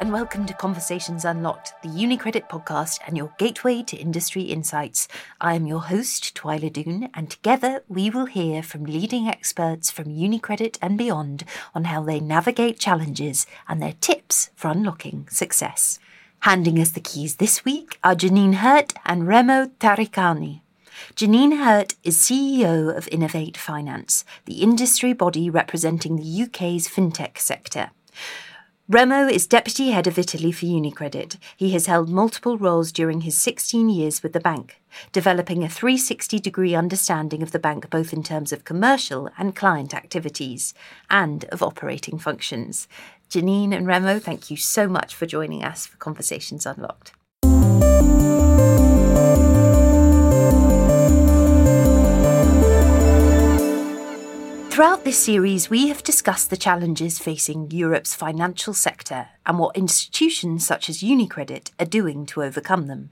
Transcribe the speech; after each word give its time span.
and 0.00 0.12
welcome 0.12 0.46
to 0.46 0.54
Conversations 0.54 1.24
Unlocked, 1.24 1.72
the 1.82 1.88
UniCredit 1.88 2.48
podcast 2.48 3.00
and 3.08 3.16
your 3.16 3.32
gateway 3.36 3.82
to 3.82 3.96
industry 3.96 4.42
insights. 4.42 5.08
I 5.40 5.54
am 5.54 5.66
your 5.66 5.80
host, 5.80 6.36
Twyla 6.36 6.72
Doon, 6.72 7.08
and 7.14 7.28
together 7.28 7.82
we 7.88 8.08
will 8.08 8.26
hear 8.26 8.62
from 8.62 8.84
leading 8.84 9.26
experts 9.26 9.90
from 9.90 10.04
UniCredit 10.04 10.78
and 10.80 10.96
beyond 10.96 11.42
on 11.74 11.84
how 11.84 12.04
they 12.04 12.20
navigate 12.20 12.78
challenges 12.78 13.44
and 13.68 13.82
their 13.82 13.94
tips 14.00 14.50
for 14.54 14.68
unlocking 14.68 15.26
success. 15.30 15.98
Handing 16.40 16.78
us 16.78 16.92
the 16.92 17.00
keys 17.00 17.36
this 17.36 17.64
week 17.64 17.98
are 18.04 18.14
Janine 18.14 18.56
Hirt 18.56 18.92
and 19.04 19.26
Remo 19.26 19.66
Taricani. 19.80 20.60
Janine 21.16 21.64
Hirt 21.64 21.96
is 22.04 22.18
CEO 22.18 22.96
of 22.96 23.08
Innovate 23.08 23.56
Finance, 23.56 24.24
the 24.44 24.62
industry 24.62 25.12
body 25.12 25.50
representing 25.50 26.16
the 26.16 26.42
UK's 26.44 26.86
fintech 26.86 27.38
sector. 27.38 27.90
Remo 28.90 29.26
is 29.28 29.46
Deputy 29.46 29.90
Head 29.90 30.06
of 30.06 30.18
Italy 30.18 30.50
for 30.50 30.64
UniCredit. 30.64 31.36
He 31.54 31.72
has 31.72 31.84
held 31.84 32.08
multiple 32.08 32.56
roles 32.56 32.90
during 32.90 33.20
his 33.20 33.38
16 33.38 33.90
years 33.90 34.22
with 34.22 34.32
the 34.32 34.40
bank, 34.40 34.80
developing 35.12 35.62
a 35.62 35.68
360 35.68 36.38
degree 36.38 36.74
understanding 36.74 37.42
of 37.42 37.52
the 37.52 37.58
bank 37.58 37.90
both 37.90 38.14
in 38.14 38.22
terms 38.22 38.50
of 38.50 38.64
commercial 38.64 39.28
and 39.36 39.54
client 39.54 39.92
activities 39.92 40.72
and 41.10 41.44
of 41.52 41.62
operating 41.62 42.18
functions. 42.18 42.88
Janine 43.28 43.76
and 43.76 43.86
Remo, 43.86 44.18
thank 44.18 44.50
you 44.50 44.56
so 44.56 44.88
much 44.88 45.14
for 45.14 45.26
joining 45.26 45.62
us 45.62 45.84
for 45.84 45.98
Conversations 45.98 46.64
Unlocked. 46.64 47.12
Throughout 54.78 55.02
this 55.02 55.18
series, 55.18 55.68
we 55.68 55.88
have 55.88 56.04
discussed 56.04 56.50
the 56.50 56.56
challenges 56.56 57.18
facing 57.18 57.72
Europe's 57.72 58.14
financial 58.14 58.72
sector 58.72 59.30
and 59.44 59.58
what 59.58 59.76
institutions 59.76 60.64
such 60.64 60.88
as 60.88 61.02
UniCredit 61.02 61.72
are 61.80 61.84
doing 61.84 62.24
to 62.26 62.44
overcome 62.44 62.86
them. 62.86 63.10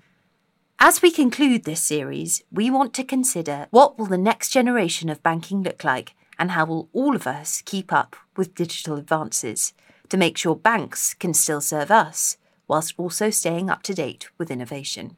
As 0.79 1.03
we 1.03 1.11
conclude 1.11 1.65
this 1.65 1.83
series, 1.83 2.45
we 2.53 2.71
want 2.71 2.95
to 2.95 3.03
consider 3.03 3.67
what 3.73 3.99
will 3.99 4.07
the 4.07 4.17
next 4.17 4.51
generation 4.51 5.09
of 5.09 5.25
banking 5.25 5.65
look 5.65 5.83
like 5.83 6.15
and 6.39 6.53
how 6.53 6.67
will 6.67 6.89
all 6.93 7.17
of 7.17 7.27
us 7.27 7.65
keep 7.67 7.93
up 7.93 8.15
with 8.37 8.55
digital 8.55 8.95
advances 8.95 9.73
to 10.09 10.17
make 10.17 10.39
sure 10.39 10.55
banks 10.55 11.15
can 11.15 11.35
still 11.35 11.61
serve 11.61 11.91
us 11.91 12.37
whilst 12.69 12.95
also 12.97 13.29
staying 13.29 13.71
up 13.71 13.83
to 13.83 13.93
date 13.93 14.29
with 14.39 14.53
innovation. 14.53 15.17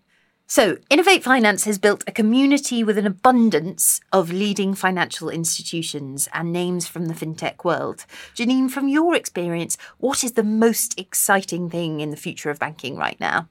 So, 0.50 0.78
Innovate 0.88 1.22
Finance 1.22 1.64
has 1.64 1.76
built 1.76 2.02
a 2.06 2.10
community 2.10 2.82
with 2.82 2.96
an 2.96 3.06
abundance 3.06 4.00
of 4.14 4.32
leading 4.32 4.72
financial 4.72 5.28
institutions 5.28 6.26
and 6.32 6.50
names 6.50 6.86
from 6.86 7.04
the 7.04 7.12
fintech 7.12 7.64
world. 7.64 8.06
Janine, 8.34 8.70
from 8.70 8.88
your 8.88 9.14
experience, 9.14 9.76
what 9.98 10.24
is 10.24 10.32
the 10.32 10.42
most 10.42 10.98
exciting 10.98 11.68
thing 11.68 12.00
in 12.00 12.10
the 12.10 12.16
future 12.16 12.48
of 12.48 12.58
banking 12.58 12.96
right 12.96 13.20
now? 13.20 13.46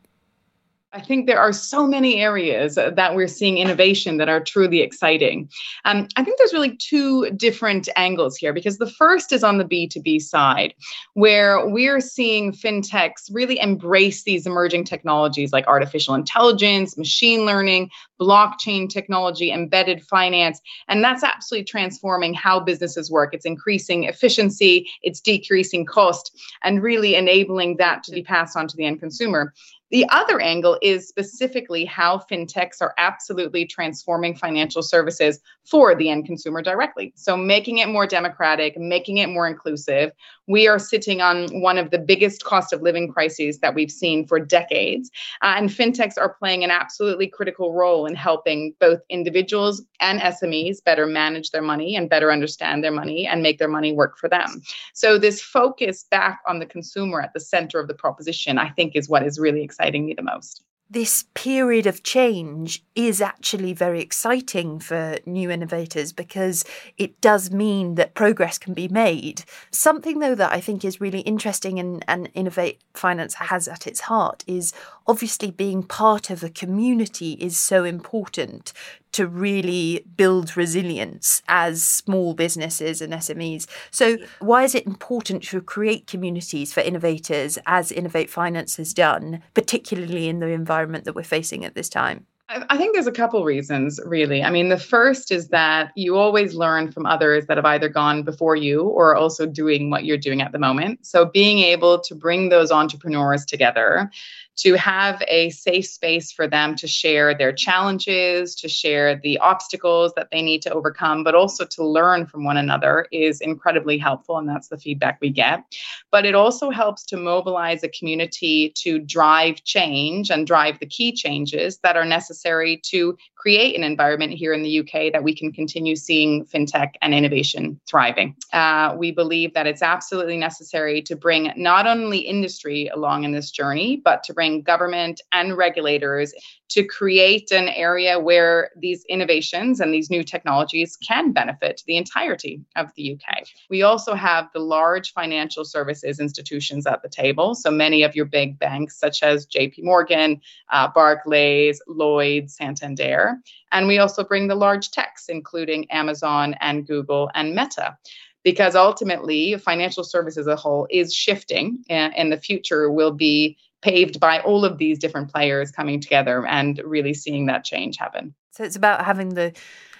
I 0.93 1.02
think 1.02 1.27
there 1.27 1.39
are 1.39 1.52
so 1.52 1.85
many 1.85 2.21
areas 2.21 2.75
that 2.75 3.16
we're 3.16 3.27
seeing 3.27 3.57
innovation 3.57 4.17
that 4.17 4.30
are 4.30 4.39
truly 4.39 4.80
exciting. 4.80 5.49
Um, 5.83 6.07
I 6.16 6.23
think 6.23 6.38
there's 6.38 6.53
really 6.53 6.77
two 6.77 7.30
different 7.31 7.89
angles 7.97 8.38
here 8.38 8.53
because 8.53 8.77
the 8.77 8.89
first 8.89 9.33
is 9.33 9.43
on 9.43 9.58
the 9.58 9.65
B2B 9.65 10.21
side, 10.21 10.73
where 11.13 11.67
we're 11.67 11.99
seeing 11.99 12.53
fintechs 12.53 13.30
really 13.30 13.59
embrace 13.59 14.23
these 14.23 14.47
emerging 14.47 14.85
technologies 14.85 15.52
like 15.52 15.67
artificial 15.67 16.15
intelligence, 16.15 16.97
machine 16.97 17.45
learning, 17.45 17.89
blockchain 18.19 18.89
technology, 18.89 19.52
embedded 19.52 20.03
finance. 20.03 20.61
And 20.88 21.03
that's 21.03 21.23
absolutely 21.23 21.65
transforming 21.65 22.33
how 22.33 22.61
businesses 22.61 23.11
work. 23.11 23.33
It's 23.33 23.45
increasing 23.45 24.05
efficiency, 24.05 24.89
it's 25.03 25.19
decreasing 25.19 25.85
cost, 25.85 26.35
and 26.63 26.81
really 26.81 27.15
enabling 27.15 27.75
that 27.77 28.03
to 28.05 28.11
be 28.11 28.23
passed 28.23 28.55
on 28.55 28.69
to 28.69 28.77
the 28.77 28.85
end 28.85 29.02
consumer. 29.02 29.53
The 29.89 30.05
other 30.09 30.41
angle 30.41 30.77
is 30.81 31.07
specifically 31.07 31.86
how 31.86 32.21
fintechs 32.30 32.81
are 32.81 32.93
absolutely 32.98 33.65
transforming 33.65 34.36
financial 34.36 34.81
services 34.81 35.39
for 35.65 35.95
the 35.95 36.09
end 36.09 36.25
consumer 36.25 36.61
directly. 36.61 37.14
So, 37.15 37.37
making 37.37 37.77
it 37.77 37.87
more 37.87 38.05
democratic, 38.05 38.77
making 38.77 39.17
it 39.17 39.30
more 39.30 39.48
inclusive. 39.48 40.11
We 40.47 40.67
are 40.67 40.80
sitting 40.80 41.21
on 41.21 41.61
one 41.61 41.77
of 41.77 41.91
the 41.91 41.99
biggest 41.99 42.43
cost 42.43 42.73
of 42.73 42.81
living 42.81 43.11
crises 43.11 43.59
that 43.59 43.73
we've 43.73 43.91
seen 43.91 44.27
for 44.27 44.39
decades. 44.39 45.09
Uh, 45.41 45.55
and 45.58 45.69
fintechs 45.69 46.17
are 46.17 46.33
playing 46.33 46.63
an 46.63 46.71
absolutely 46.71 47.27
critical 47.27 47.73
role 47.73 48.05
in 48.05 48.15
helping 48.15 48.73
both 48.80 48.99
individuals 49.09 49.83
and 49.99 50.19
SMEs 50.19 50.83
better 50.83 51.05
manage 51.05 51.52
their 51.52 51.61
money 51.61 51.95
and 51.95 52.09
better 52.09 52.31
understand 52.31 52.83
their 52.83 52.91
money 52.91 53.25
and 53.25 53.41
make 53.41 53.57
their 53.57 53.67
money 53.67 53.93
work 53.93 54.17
for 54.17 54.30
them. 54.30 54.61
So, 54.93 55.17
this 55.17 55.41
focus 55.41 56.05
back 56.09 56.41
on 56.47 56.59
the 56.59 56.65
consumer 56.65 57.21
at 57.21 57.33
the 57.33 57.39
center 57.39 57.80
of 57.80 57.87
the 57.87 57.93
proposition, 57.93 58.57
I 58.57 58.69
think, 58.69 58.95
is 58.95 59.09
what 59.09 59.23
is 59.23 59.39
really 59.39 59.63
exciting 59.63 59.87
exciting 59.87 60.05
me 60.05 60.13
the 60.13 60.23
most 60.23 60.63
this 60.89 61.25
period 61.33 61.86
of 61.86 62.03
change 62.03 62.83
is 62.95 63.21
actually 63.21 63.73
very 63.73 64.02
exciting 64.02 64.80
for 64.80 65.17
new 65.25 65.52
innovators 65.52 66.14
because 66.14 66.64
it 66.98 67.20
does 67.20 67.52
mean 67.52 67.95
that 67.95 68.14
progress 68.14 68.58
can 68.58 68.73
be 68.73 68.87
made. 68.87 69.43
Something, 69.70 70.20
though, 70.20 70.36
that 70.36 70.53
I 70.53 70.61
think 70.61 70.86
is 70.86 71.02
really 71.02 71.20
interesting 71.21 71.77
and, 71.80 72.05
and 72.08 72.30
Innovate 72.33 72.81
Finance 72.93 73.36
has 73.36 73.67
at 73.67 73.86
its 73.86 74.02
heart 74.02 74.43
is 74.48 74.73
obviously 75.07 75.51
being 75.51 75.83
part 75.83 76.29
of 76.29 76.43
a 76.43 76.49
community 76.49 77.33
is 77.33 77.57
so 77.57 77.83
important 77.83 78.73
to 79.13 79.25
really 79.25 80.05
build 80.15 80.55
resilience 80.57 81.41
as 81.47 81.83
small 81.83 82.33
businesses 82.33 83.01
and 83.01 83.13
SMEs. 83.13 83.65
So, 83.89 84.17
why 84.39 84.63
is 84.63 84.75
it 84.75 84.85
important 84.85 85.43
to 85.43 85.61
create 85.61 86.07
communities 86.07 86.73
for 86.73 86.81
innovators 86.81 87.57
as 87.65 87.91
Innovate 87.91 88.29
Finance 88.29 88.75
has 88.77 88.93
done, 88.93 89.41
particularly 89.53 90.27
in 90.27 90.39
the 90.39 90.47
environment 90.47 91.05
that 91.05 91.15
we're 91.15 91.23
facing 91.23 91.65
at 91.65 91.73
this 91.73 91.89
time? 91.89 92.25
I 92.49 92.77
think 92.77 92.93
there's 92.93 93.07
a 93.07 93.11
couple 93.11 93.43
reasons, 93.43 93.99
really. 94.05 94.41
I 94.41 94.49
mean, 94.49 94.69
the 94.69 94.77
first 94.77 95.33
is 95.33 95.49
that 95.49 95.91
you 95.97 96.15
always 96.15 96.53
learn 96.53 96.93
from 96.93 97.05
others 97.05 97.45
that 97.47 97.57
have 97.57 97.65
either 97.65 97.89
gone 97.89 98.23
before 98.23 98.55
you 98.55 98.83
or 98.83 99.11
are 99.11 99.17
also 99.17 99.45
doing 99.45 99.89
what 99.89 100.05
you're 100.05 100.17
doing 100.17 100.41
at 100.41 100.53
the 100.53 100.59
moment. 100.59 101.05
So, 101.05 101.25
being 101.25 101.59
able 101.59 101.99
to 101.99 102.15
bring 102.15 102.47
those 102.47 102.71
entrepreneurs 102.71 103.45
together 103.45 104.09
to 104.57 104.73
have 104.73 105.21
a 105.27 105.49
safe 105.51 105.85
space 105.85 106.31
for 106.31 106.47
them 106.47 106.75
to 106.75 106.87
share 106.87 107.35
their 107.35 107.53
challenges, 107.53 108.55
to 108.55 108.67
share 108.67 109.15
the 109.15 109.37
obstacles 109.37 110.13
that 110.15 110.29
they 110.31 110.41
need 110.41 110.61
to 110.63 110.73
overcome, 110.73 111.23
but 111.23 111.35
also 111.35 111.63
to 111.65 111.85
learn 111.85 112.25
from 112.25 112.43
one 112.43 112.57
another 112.57 113.05
is 113.11 113.39
incredibly 113.39 113.97
helpful. 113.97 114.37
And 114.37 114.49
that's 114.49 114.67
the 114.67 114.77
feedback 114.77 115.19
we 115.21 115.29
get. 115.29 115.63
But 116.11 116.25
it 116.25 116.35
also 116.35 116.71
helps 116.71 117.03
to 117.05 117.17
mobilize 117.17 117.83
a 117.83 117.89
community 117.89 118.71
to 118.77 118.99
drive 118.99 119.63
change 119.63 120.29
and 120.31 120.47
drive 120.47 120.79
the 120.79 120.85
key 120.85 121.11
changes 121.11 121.77
that 121.79 121.95
are 121.95 122.05
necessary 122.05 122.77
to 122.85 123.17
create 123.35 123.75
an 123.77 123.83
environment 123.83 124.33
here 124.33 124.53
in 124.53 124.63
the 124.63 124.79
UK 124.79 125.11
that 125.13 125.23
we 125.23 125.35
can 125.35 125.51
continue 125.51 125.95
seeing 125.95 126.45
fintech 126.45 126.93
and 127.01 127.13
innovation 127.13 127.79
thriving. 127.87 128.35
Uh, 128.51 128.95
we 128.97 129.12
believe 129.12 129.53
that 129.53 129.68
it's 129.68 129.81
absolutely 129.83 130.38
necessary 130.38 131.01
to 131.03 131.15
bring 131.15 131.53
not 131.56 131.85
only 131.85 132.18
industry 132.18 132.88
along 132.88 133.24
in 133.24 133.31
this 133.31 133.51
journey, 133.51 134.01
but 134.03 134.24
to 134.24 134.33
bring 134.33 134.46
government 134.62 135.21
and 135.31 135.57
regulators 135.57 136.33
to 136.69 136.83
create 136.83 137.51
an 137.51 137.69
area 137.69 138.19
where 138.19 138.71
these 138.77 139.06
innovations 139.06 139.80
and 139.80 139.94
these 139.94 140.09
new 140.09 140.24
technologies 140.24 140.97
can 140.97 141.31
benefit 141.31 141.81
the 141.88 141.97
entirety 141.97 142.62
of 142.75 142.88
the 142.95 143.13
UK. 143.13 143.47
We 143.69 143.83
also 143.83 144.15
have 144.15 144.50
the 144.53 144.59
large 144.59 145.13
financial 145.13 145.63
services 145.63 146.19
institutions 146.19 146.86
at 146.86 147.01
the 147.01 147.09
table. 147.09 147.56
So 147.56 147.71
many 147.71 148.03
of 148.03 148.15
your 148.15 148.25
big 148.25 148.59
banks, 148.59 149.00
such 149.00 149.24
as 149.24 149.47
JP 149.47 149.83
Morgan, 149.83 150.41
uh, 150.71 150.89
Barclays, 150.89 151.81
Lloyds, 151.88 152.56
Santander. 152.56 153.38
And 153.71 153.88
we 153.88 153.97
also 154.00 154.24
bring 154.24 154.47
the 154.47 154.56
large 154.56 154.91
techs, 154.91 155.30
including 155.30 155.89
Amazon 155.91 156.56
and 156.59 156.86
Google 156.86 157.30
and 157.33 157.56
Meta 157.56 157.97
because 158.44 158.75
ultimately 158.75 159.57
financial 159.57 160.06
services 160.06 160.48
as 160.48 160.48
a 160.48 160.56
whole 160.56 160.88
is 160.89 161.13
shifting 161.13 161.83
and, 161.89 162.16
and 162.16 162.31
the 162.31 162.38
future 162.38 162.89
will 162.89 163.12
be 163.12 163.57
paved 163.81 164.19
by 164.19 164.39
all 164.39 164.65
of 164.65 164.77
these 164.77 165.00
different 165.00 165.31
players 165.31 165.71
coming 165.71 166.00
together 166.00 166.45
and 166.45 166.81
really 166.83 167.13
seeing 167.13 167.45
that 167.45 167.63
change 167.63 167.97
happen. 167.97 168.33
So 168.51 168.63
it's 168.63 168.75
about 168.75 169.06
having 169.06 169.35
the 169.35 169.53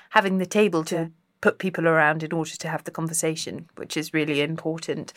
having 0.10 0.38
the 0.38 0.46
table 0.46 0.84
to 0.86 1.12
put 1.42 1.60
people 1.60 1.88
around 1.88 2.24
in 2.24 2.32
order 2.32 2.52
to 2.52 2.68
have 2.68 2.84
the 2.86 2.92
conversation, 2.92 3.70
which 3.76 3.96
is 3.96 4.14
really 4.14 4.42
important. 4.42 5.14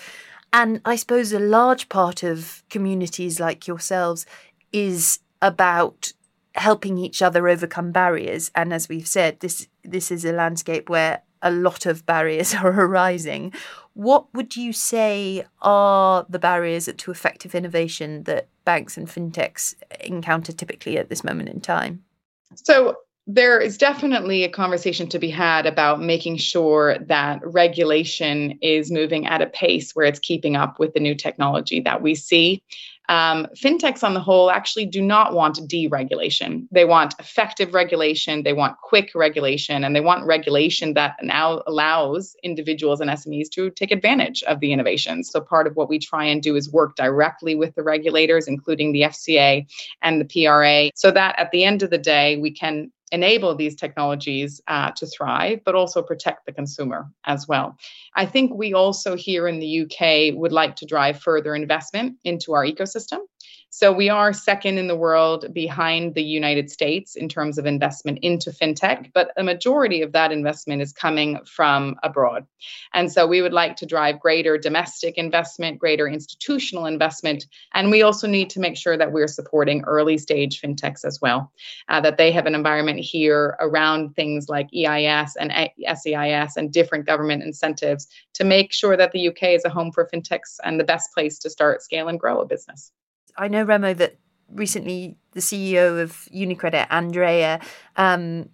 And 0.53 0.81
I 0.85 0.97
suppose 0.97 1.33
a 1.33 1.39
large 1.39 1.89
part 1.89 2.23
of 2.23 2.63
communities 2.69 3.39
like 3.39 3.67
yourselves 3.67 4.27
is 4.73 5.21
about 5.41 6.13
helping 6.55 6.99
each 6.99 7.23
other 7.23 7.49
overcome 7.49 7.93
barriers. 7.93 8.51
And 8.55 8.73
as 8.73 8.89
we've 8.89 9.07
said, 9.07 9.41
this 9.41 9.69
this 9.85 10.11
is 10.11 10.25
a 10.25 10.33
landscape 10.33 10.91
where 10.91 11.23
a 11.43 11.51
lot 11.51 11.87
of 11.87 12.07
barriers 12.07 12.55
are 12.63 12.69
arising. 12.69 13.53
What 13.95 14.33
would 14.35 14.57
you 14.57 14.73
say 14.73 15.45
are 15.63 16.25
the 16.29 16.39
barriers 16.39 16.89
to 16.97 17.11
effective 17.11 17.55
innovation 17.55 18.25
that 18.25 18.49
banks 18.65 18.97
and 18.97 19.09
fintechs 19.09 19.75
encounter 20.01 20.53
typically 20.53 20.97
at 20.97 21.09
this 21.09 21.25
moment 21.25 21.49
in 21.49 21.61
time? 21.61 22.05
So, 22.55 22.97
there 23.27 23.61
is 23.61 23.79
definitely 23.79 24.43
a 24.43 24.49
conversation 24.49 25.09
to 25.09 25.19
be 25.19 25.31
had 25.31 25.65
about 25.65 26.01
making 26.01 26.37
sure 26.39 26.99
that 26.99 27.41
regulation 27.45 28.59
is 28.61 28.91
moving 28.91 29.27
at 29.27 29.43
a 29.43 29.47
pace 29.47 29.93
where 29.93 30.07
it's 30.07 30.19
keeping 30.19 30.57
up 30.57 30.81
with 30.81 30.95
the 30.95 31.01
new 31.01 31.15
technology 31.15 31.81
that 31.81 32.03
we 32.03 32.15
see. 32.17 32.63
Um, 33.11 33.49
fintechs 33.57 34.05
on 34.05 34.15
the 34.15 34.21
whole 34.21 34.53
actually 34.53 34.87
do 34.87 35.03
not 35.03 35.35
want 35.35 35.57
deregulation. 35.69 36.69
They 36.71 36.85
want 36.85 37.17
effective 37.19 37.75
regulation, 37.75 38.45
they 38.45 38.53
want 38.53 38.77
quick 38.85 39.11
regulation, 39.17 39.83
and 39.83 39.97
they 39.97 40.01
want 40.01 40.27
regulation 40.27 40.95
that 40.95 41.17
now 41.21 41.61
allows 41.67 42.37
individuals 42.45 43.01
and 43.01 43.11
SMEs 43.11 43.51
to 43.51 43.71
take 43.71 43.91
advantage 43.91 44.45
of 44.45 44.61
the 44.61 44.73
innovations. 44.73 45.29
So, 45.29 45.41
part 45.41 45.67
of 45.67 45.75
what 45.75 45.89
we 45.89 45.99
try 45.99 46.25
and 46.25 46.41
do 46.41 46.55
is 46.55 46.71
work 46.71 46.95
directly 46.95 47.57
with 47.57 47.75
the 47.75 47.83
regulators, 47.83 48.47
including 48.47 48.93
the 48.93 49.03
FCA 49.03 49.67
and 50.03 50.21
the 50.21 50.45
PRA, 50.45 50.93
so 50.95 51.11
that 51.11 51.37
at 51.37 51.51
the 51.51 51.65
end 51.65 51.83
of 51.83 51.91
the 51.91 51.99
day, 51.99 52.37
we 52.37 52.53
can 52.53 52.93
enable 53.13 53.55
these 53.55 53.75
technologies 53.75 54.61
uh, 54.69 54.91
to 54.93 55.07
thrive, 55.07 55.61
but 55.65 55.75
also 55.75 56.03
protect 56.03 56.47
the 56.47 56.53
consumer 56.53 57.09
as 57.27 57.49
well. 57.49 57.77
I 58.15 58.27
think 58.27 58.53
we 58.55 58.75
also 58.75 59.17
here 59.17 59.49
in 59.49 59.59
the 59.59 59.83
UK 59.83 60.39
would 60.39 60.53
like 60.53 60.77
to 60.77 60.87
drive 60.87 61.21
further 61.21 61.55
investment 61.55 62.17
into 62.25 62.53
our 62.55 62.65
ecosystem. 62.65 63.19
So 63.73 63.93
we 63.93 64.09
are 64.09 64.33
second 64.33 64.79
in 64.79 64.89
the 64.89 64.97
world 64.97 65.55
behind 65.55 66.17
the 66.17 66.25
United 66.25 66.73
States 66.73 67.15
in 67.15 67.29
terms 67.29 67.57
of 67.57 67.67
investment 67.67 68.19
into 68.21 68.51
fintech, 68.51 69.13
but 69.15 69.31
a 69.37 69.45
majority 69.45 70.03
of 70.03 70.11
that 70.11 70.33
investment 70.33 70.83
is 70.83 70.93
coming 70.93 71.39
from 71.45 71.95
abroad. 72.03 72.49
And 72.95 73.13
so 73.13 73.29
we 73.29 73.43
would 73.43 73.53
like 73.53 73.77
to 73.77 73.87
drive 73.87 74.19
greater 74.19 74.59
domestic 74.59 75.17
investment, 75.17 75.79
greater 75.79 76.09
institutional 76.09 76.87
investment, 76.87 77.47
and 77.73 77.93
we 77.93 78.03
also 78.03 78.27
need 78.27 78.51
to 78.51 78.61
make 78.61 78.77
sure 78.77 78.97
that 78.97 79.13
we're 79.13 79.29
supporting 79.29 79.85
early 79.85 80.19
stage 80.19 80.61
fintechs 80.61 81.05
as 81.05 81.21
well, 81.23 81.53
uh, 81.89 82.01
that 82.01 82.19
they 82.19 82.33
have 82.33 82.47
an 82.47 82.57
environment 82.57 82.99
here 82.99 83.57
around 83.61 84.17
things 84.17 84.49
like 84.49 84.69
EIS 84.75 85.37
and 85.37 85.53
SEIS 85.53 86.57
and 86.57 86.73
different 86.73 87.07
government 87.07 87.45
incentives 87.45 88.09
to 88.35 88.43
make 88.43 88.73
sure 88.73 88.97
that 88.97 89.13
the 89.13 89.29
UK 89.29 89.45
is 89.55 89.65
a 89.65 89.71
home 89.71 89.93
for 89.93 90.09
fintechs 90.13 90.59
and 90.65 90.81
the 90.81 90.85
best 90.85 91.15
place 91.15 91.39
to 91.39 91.49
start, 91.49 91.83
scale, 91.83 92.09
and 92.09 92.19
grow 92.19 92.41
a 92.41 92.47
business. 92.47 92.91
I 93.41 93.49
know, 93.49 93.63
Remo, 93.63 93.95
that 93.95 94.19
recently 94.53 95.17
the 95.33 95.41
CEO 95.41 96.03
of 96.03 96.29
UniCredit, 96.35 96.87
Andrea, 96.91 97.59
um, 97.97 98.51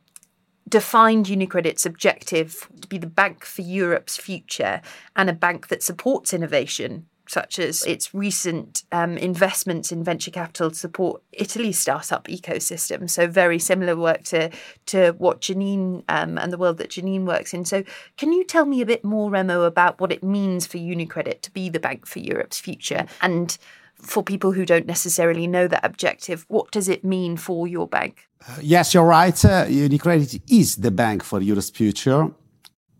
defined 0.68 1.26
UniCredit's 1.26 1.84
objective 1.84 2.68
to 2.82 2.88
be 2.88 2.96
the 2.96 3.08
bank 3.08 3.44
for 3.44 3.62
Europe's 3.62 4.16
future 4.16 4.80
and 5.16 5.28
a 5.28 5.32
bank 5.32 5.68
that 5.68 5.82
supports 5.82 6.32
innovation, 6.32 7.06
such 7.28 7.58
as 7.58 7.82
its 7.82 8.14
recent 8.14 8.84
um, 8.92 9.18
investments 9.18 9.90
in 9.90 10.04
venture 10.04 10.30
capital 10.30 10.70
to 10.70 10.76
support 10.76 11.20
Italy's 11.32 11.80
startup 11.80 12.28
ecosystem. 12.28 13.10
So 13.10 13.26
very 13.26 13.58
similar 13.58 13.96
work 13.96 14.22
to 14.24 14.50
to 14.86 15.12
what 15.18 15.40
Janine 15.40 16.04
um, 16.08 16.38
and 16.38 16.52
the 16.52 16.58
world 16.58 16.78
that 16.78 16.90
Janine 16.90 17.24
works 17.24 17.52
in. 17.52 17.64
So 17.64 17.82
can 18.16 18.32
you 18.32 18.44
tell 18.44 18.66
me 18.66 18.80
a 18.80 18.86
bit 18.86 19.04
more, 19.04 19.30
Remo, 19.30 19.62
about 19.62 20.00
what 20.00 20.12
it 20.12 20.22
means 20.22 20.64
for 20.64 20.78
UniCredit 20.78 21.40
to 21.40 21.50
be 21.50 21.68
the 21.68 21.80
bank 21.80 22.06
for 22.06 22.20
Europe's 22.20 22.60
future 22.60 23.06
and 23.20 23.58
for 24.00 24.22
people 24.22 24.52
who 24.52 24.64
don't 24.64 24.86
necessarily 24.86 25.46
know 25.46 25.66
that 25.68 25.84
objective, 25.84 26.44
what 26.48 26.70
does 26.70 26.88
it 26.88 27.04
mean 27.04 27.36
for 27.36 27.66
your 27.66 27.88
bank? 27.88 28.28
Uh, 28.48 28.56
yes, 28.62 28.94
you're 28.94 29.04
right. 29.04 29.44
Uh, 29.44 29.66
UniCredit 29.66 30.40
is 30.48 30.76
the 30.76 30.90
bank 30.90 31.22
for 31.22 31.40
Europe's 31.40 31.70
future. 31.70 32.30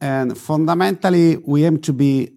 And 0.01 0.37
fundamentally, 0.37 1.37
we 1.37 1.65
aim 1.65 1.79
to 1.81 1.93
be 1.93 2.33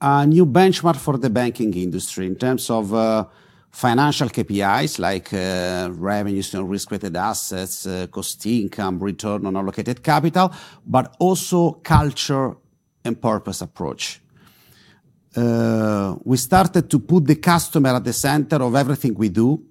a 0.00 0.26
new 0.26 0.46
benchmark 0.46 0.96
for 0.96 1.16
the 1.16 1.30
banking 1.30 1.74
industry 1.74 2.26
in 2.26 2.36
terms 2.36 2.70
of 2.70 2.94
uh, 2.94 3.24
financial 3.70 4.28
KPIs 4.28 4.98
like 4.98 5.32
uh, 5.32 5.90
revenues 5.92 6.54
and 6.54 6.70
risk-weighted 6.70 7.16
assets, 7.16 7.86
uh, 7.86 8.06
cost 8.10 8.46
income, 8.46 8.98
return 8.98 9.46
on 9.46 9.56
allocated 9.56 10.02
capital, 10.02 10.52
but 10.86 11.14
also 11.18 11.72
culture 11.82 12.54
and 13.04 13.20
purpose 13.20 13.60
approach 13.60 14.20
we 15.36 16.36
started 16.36 16.88
to 16.90 16.98
put 16.98 17.26
the 17.26 17.36
customer 17.36 17.90
at 17.90 18.04
the 18.04 18.12
center 18.12 18.56
of 18.56 18.74
everything 18.74 19.14
we 19.14 19.28
do 19.28 19.62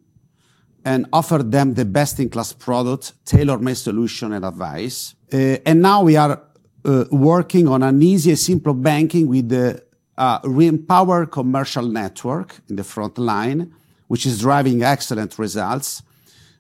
and 0.86 1.07
offer 1.13 1.39
them 1.44 1.74
the 1.74 1.86
best 1.86 2.19
in 2.19 2.30
class 2.30 2.51
product, 2.51 3.13
tailor 3.25 3.57
made 3.57 3.77
solution 3.77 4.33
and 4.33 4.44
advice. 4.45 5.15
Uh, 5.31 5.57
and 5.65 5.81
now 5.81 6.04
we 6.04 6.18
are 6.18 6.42
uh, 6.86 7.06
working 7.12 7.68
on 7.68 7.83
an 7.83 8.01
easy 8.01 8.31
and 8.31 8.39
simple 8.39 8.74
banking 8.74 9.27
with 9.27 9.50
the 9.50 9.81
uh, 10.18 10.39
re-empowered 10.44 11.31
commercial 11.31 11.83
network 11.83 12.60
in 12.69 12.75
the 12.75 12.83
front 12.83 13.18
line, 13.18 13.74
which 14.07 14.25
is 14.25 14.42
driving 14.42 14.83
excellent 14.83 15.39
results. 15.39 16.04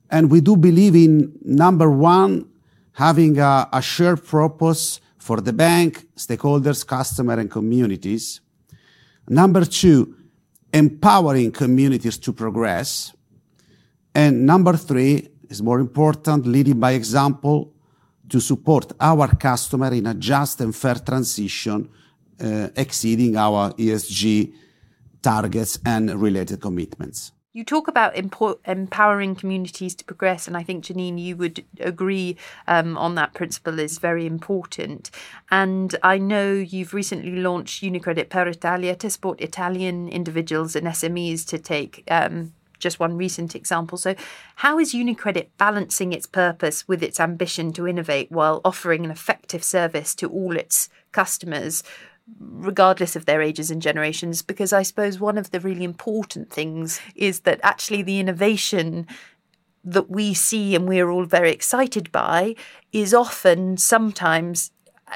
And 0.09 0.31
we 0.31 0.41
do 0.41 0.55
believe 0.55 0.95
in 0.95 1.37
number 1.43 1.89
one, 1.89 2.47
having 2.93 3.39
a 3.39 3.81
shared 3.81 4.25
purpose 4.25 5.01
for 5.17 5.41
the 5.41 5.51
bank, 5.51 6.07
stakeholders, 6.15 6.85
customer, 6.85 7.39
and 7.39 7.49
communities. 7.49 8.39
Number 9.27 9.65
two, 9.65 10.15
empowering 10.73 11.51
communities 11.51 12.17
to 12.17 12.33
progress. 12.33 13.13
And 14.15 14.45
number 14.45 14.77
three 14.77 15.29
is 15.49 15.61
more 15.61 15.79
important, 15.79 16.47
leading 16.47 16.79
by 16.79 16.93
example 16.93 17.73
to 18.29 18.39
support 18.39 18.91
our 18.99 19.27
customer 19.35 19.93
in 19.93 20.07
a 20.07 20.13
just 20.13 20.61
and 20.61 20.75
fair 20.75 20.95
transition, 20.95 21.89
uh, 22.41 22.69
exceeding 22.75 23.37
our 23.37 23.71
ESG 23.73 24.53
targets 25.21 25.79
and 25.85 26.09
related 26.19 26.59
commitments. 26.59 27.32
You 27.55 27.63
talk 27.63 27.87
about 27.87 28.15
empo- 28.15 28.57
empowering 28.65 29.35
communities 29.35 29.93
to 29.95 30.03
progress, 30.03 30.47
and 30.47 30.57
I 30.57 30.63
think 30.63 30.85
Janine, 30.85 31.23
you 31.23 31.37
would 31.37 31.63
agree 31.79 32.35
um, 32.67 32.97
on 32.97 33.13
that 33.13 33.35
principle 33.35 33.77
is 33.77 33.99
very 33.99 34.25
important. 34.25 35.11
And 35.51 35.95
I 36.01 36.17
know 36.17 36.51
you've 36.51 36.95
recently 36.95 37.35
launched 37.35 37.83
Unicredit 37.83 38.29
per 38.29 38.47
Italia 38.47 38.95
to 38.95 39.07
support 39.07 39.39
Italian 39.39 40.09
individuals 40.09 40.75
and 40.75 40.87
SMEs 40.87 41.45
to 41.49 41.59
take. 41.59 42.03
Um, 42.09 42.53
just 42.79 42.99
one 42.99 43.15
recent 43.15 43.55
example. 43.55 43.97
So, 43.97 44.13
how 44.57 44.77
is 44.77 44.93
Unicredit 44.93 45.47
balancing 45.57 46.11
its 46.11 46.25
purpose 46.25 46.85
with 46.85 47.01
its 47.01 47.17
ambition 47.17 47.71
to 47.73 47.87
innovate 47.87 48.29
while 48.29 48.59
offering 48.65 49.05
an 49.05 49.11
effective 49.11 49.63
service 49.63 50.13
to 50.15 50.27
all 50.27 50.57
its 50.57 50.89
customers 51.13 51.81
regardless 52.39 53.15
of 53.15 53.25
their 53.25 53.41
ages 53.41 53.69
and 53.69 53.81
generations, 53.81 54.41
because 54.41 54.73
I 54.73 54.83
suppose 54.83 55.19
one 55.19 55.37
of 55.37 55.51
the 55.51 55.59
really 55.59 55.83
important 55.83 56.49
things 56.51 57.01
is 57.15 57.41
that 57.41 57.59
actually 57.63 58.01
the 58.01 58.19
innovation 58.19 59.07
that 59.83 60.09
we 60.09 60.33
see 60.33 60.75
and 60.75 60.87
we're 60.87 61.09
all 61.09 61.25
very 61.25 61.51
excited 61.51 62.11
by 62.11 62.55
is 62.93 63.13
often 63.13 63.75
sometimes 63.75 64.71
uh, 65.09 65.15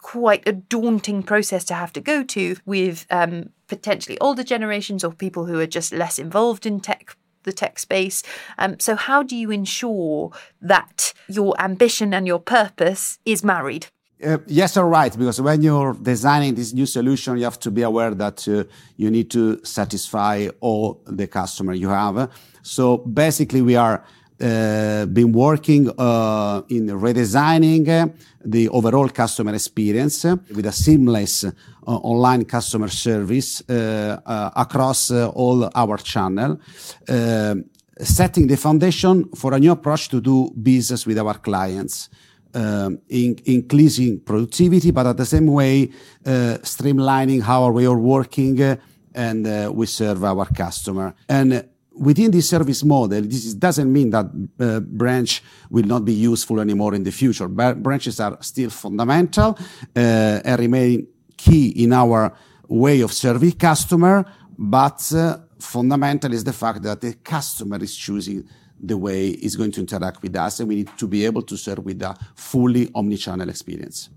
quite 0.00 0.46
a 0.46 0.52
daunting 0.52 1.22
process 1.22 1.64
to 1.64 1.74
have 1.74 1.92
to 1.92 2.00
go 2.00 2.22
to 2.22 2.56
with 2.64 3.06
um, 3.10 3.50
potentially 3.66 4.18
older 4.20 4.44
generations 4.44 5.02
or 5.02 5.12
people 5.12 5.46
who 5.46 5.58
are 5.58 5.66
just 5.66 5.92
less 5.92 6.18
involved 6.18 6.64
in 6.64 6.80
tech 6.80 7.16
the 7.44 7.52
tech 7.52 7.78
space. 7.78 8.22
Um, 8.58 8.78
so, 8.78 8.94
how 8.94 9.22
do 9.22 9.34
you 9.34 9.50
ensure 9.50 10.32
that 10.60 11.14
your 11.28 11.58
ambition 11.60 12.12
and 12.12 12.26
your 12.26 12.40
purpose 12.40 13.18
is 13.24 13.42
married? 13.42 13.86
Uh, 14.24 14.38
yes, 14.46 14.74
you're 14.74 14.88
right. 14.88 15.16
Because 15.16 15.40
when 15.40 15.62
you're 15.62 15.94
designing 15.94 16.54
this 16.54 16.72
new 16.72 16.86
solution, 16.86 17.36
you 17.36 17.44
have 17.44 17.58
to 17.60 17.70
be 17.70 17.82
aware 17.82 18.14
that 18.14 18.48
uh, 18.48 18.64
you 18.96 19.10
need 19.10 19.30
to 19.30 19.64
satisfy 19.64 20.48
all 20.60 21.00
the 21.06 21.28
customer 21.28 21.72
you 21.72 21.88
have. 21.88 22.28
So 22.62 22.98
basically, 22.98 23.62
we 23.62 23.76
are 23.76 24.04
uh, 24.40 25.04
been 25.06 25.32
working 25.32 25.90
uh, 25.98 26.62
in 26.68 26.86
redesigning 26.86 27.88
uh, 27.88 28.06
the 28.44 28.68
overall 28.68 29.08
customer 29.08 29.52
experience 29.52 30.24
with 30.24 30.64
a 30.64 30.70
seamless 30.70 31.44
uh, 31.44 31.50
online 31.86 32.44
customer 32.44 32.86
service 32.86 33.64
across 33.68 35.10
all 35.10 35.68
our 35.74 35.96
channel 35.96 36.60
setting 38.00 38.46
the 38.46 38.56
foundation 38.56 39.24
for 39.34 39.54
a 39.54 39.58
new 39.58 39.72
approach 39.72 40.08
to 40.08 40.20
do 40.20 40.52
business 40.62 41.04
with 41.04 41.18
our 41.18 41.34
clients 41.34 42.08
um, 42.54 43.00
in, 43.08 43.36
increasing 43.44 44.20
productivity, 44.20 44.90
but 44.90 45.06
at 45.06 45.16
the 45.16 45.26
same 45.26 45.46
way, 45.46 45.90
uh, 46.24 46.58
streamlining 46.62 47.42
how 47.42 47.70
we 47.70 47.86
are 47.86 47.98
working 47.98 48.60
uh, 48.60 48.76
and 49.14 49.46
uh, 49.46 49.70
we 49.72 49.86
serve 49.86 50.24
our 50.24 50.46
customer. 50.46 51.14
And 51.28 51.68
within 51.92 52.30
this 52.30 52.48
service 52.48 52.84
model, 52.84 53.22
this 53.22 53.54
doesn't 53.54 53.92
mean 53.92 54.10
that 54.10 54.26
uh, 54.60 54.80
branch 54.80 55.42
will 55.70 55.84
not 55.84 56.04
be 56.04 56.12
useful 56.12 56.60
anymore 56.60 56.94
in 56.94 57.02
the 57.02 57.10
future. 57.10 57.48
Branches 57.48 58.20
are 58.20 58.38
still 58.40 58.70
fundamental 58.70 59.58
uh, 59.96 60.40
and 60.44 60.60
remain 60.60 61.08
key 61.36 61.68
in 61.84 61.92
our 61.92 62.32
way 62.68 63.00
of 63.00 63.12
serving 63.12 63.52
customer. 63.52 64.24
But 64.56 65.12
uh, 65.14 65.38
fundamental 65.58 66.32
is 66.32 66.44
the 66.44 66.52
fact 66.52 66.82
that 66.82 67.00
the 67.00 67.14
customer 67.14 67.78
is 67.82 67.96
choosing 67.96 68.48
the 68.80 68.96
way 68.96 69.28
it's 69.28 69.56
going 69.56 69.72
to 69.72 69.80
interact 69.80 70.22
with 70.22 70.36
us, 70.36 70.60
and 70.60 70.68
we 70.68 70.76
need 70.76 70.90
to 70.98 71.06
be 71.06 71.24
able 71.24 71.42
to 71.42 71.56
serve 71.56 71.84
with 71.84 72.02
a 72.02 72.16
fully 72.34 72.90
omni-channel 72.94 73.48
experience. 73.48 74.10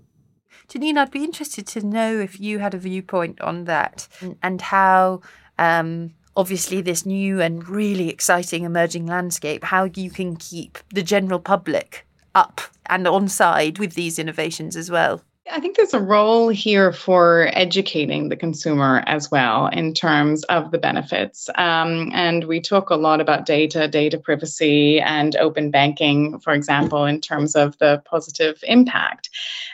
Janine, 0.68 0.96
I'd 0.96 1.10
be 1.10 1.24
interested 1.24 1.66
to 1.68 1.86
know 1.86 2.18
if 2.18 2.40
you 2.40 2.60
had 2.60 2.74
a 2.74 2.78
viewpoint 2.78 3.40
on 3.40 3.64
that 3.64 4.08
and 4.42 4.60
how, 4.60 5.20
um, 5.58 6.14
obviously, 6.36 6.80
this 6.80 7.04
new 7.04 7.40
and 7.40 7.68
really 7.68 8.08
exciting 8.08 8.64
emerging 8.64 9.06
landscape, 9.06 9.64
how 9.64 9.84
you 9.84 10.10
can 10.10 10.36
keep 10.36 10.78
the 10.94 11.02
general 11.02 11.40
public 11.40 12.06
up 12.34 12.60
and 12.86 13.06
on 13.06 13.28
side 13.28 13.78
with 13.78 13.94
these 13.94 14.18
innovations 14.18 14.76
as 14.76 14.90
well? 14.90 15.22
I 15.50 15.58
think 15.58 15.76
there's 15.76 15.92
a 15.92 16.00
role 16.00 16.50
here 16.50 16.92
for 16.92 17.50
educating 17.52 18.28
the 18.28 18.36
consumer 18.36 19.02
as 19.06 19.28
well 19.28 19.66
in 19.66 19.92
terms 19.92 20.44
of 20.44 20.70
the 20.70 20.78
benefits. 20.78 21.50
Um, 21.56 22.12
and 22.14 22.44
we 22.44 22.60
talk 22.60 22.90
a 22.90 22.94
lot 22.94 23.20
about 23.20 23.44
data, 23.44 23.88
data 23.88 24.18
privacy, 24.18 25.00
and 25.00 25.34
open 25.36 25.72
banking, 25.72 26.38
for 26.38 26.52
example, 26.52 27.04
in 27.06 27.20
terms 27.20 27.56
of 27.56 27.76
the 27.78 28.00
positive 28.04 28.62
impact. 28.62 29.30